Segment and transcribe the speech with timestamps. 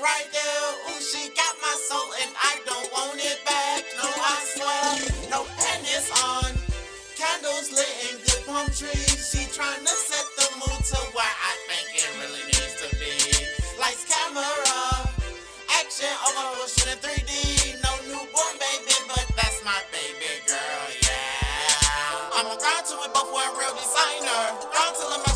[0.00, 0.66] right there.
[0.90, 3.82] Ooh, she got my soul and I don't want it back.
[3.98, 4.86] No, I swear,
[5.30, 6.50] no panties on.
[7.18, 9.18] Candles lit in good palm trees.
[9.30, 13.14] She trying to set the mood to where I think it really needs to be.
[13.78, 14.46] Lights, camera,
[15.82, 17.82] action oh, over in 3D.
[17.82, 22.38] No newborn baby, but that's my baby girl, yeah.
[22.38, 24.62] I'm a grind to it, but for a real designer.
[24.70, 25.28] Grind till I'm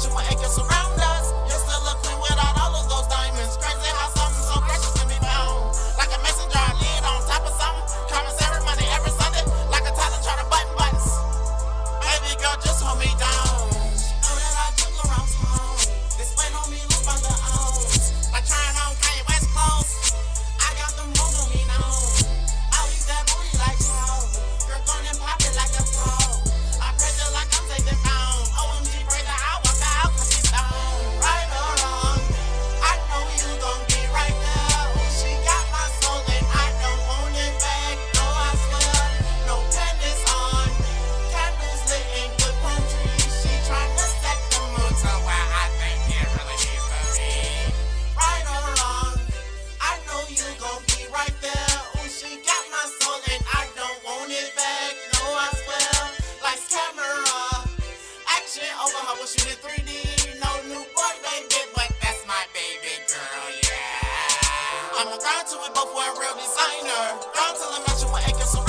[65.02, 67.18] I'm a grind to it, both for a real designer.
[67.34, 68.61] Grind till I match you with acres